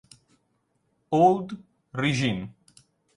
Oude 1.19 1.53
Rijn 1.93 2.49